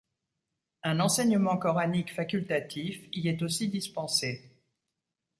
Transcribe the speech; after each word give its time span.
Un 0.81 0.99
enseignement 0.99 1.57
coranique 1.59 2.11
facultatif 2.11 3.03
y 3.13 3.27
est 3.27 3.43
aussi 3.43 3.67
dispensé. 3.69 4.57